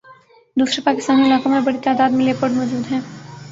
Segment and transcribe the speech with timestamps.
[0.57, 3.01] دوسرے پاکستانی علاقوں میں بڑی تعداد میں لیپرڈ موجود ہیں